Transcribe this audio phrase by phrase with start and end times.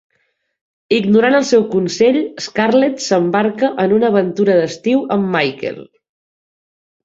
[0.99, 2.17] Ignorant el seu consell,
[2.47, 5.83] Scarlett s'embarca en una aventura d'estiu amb Michael.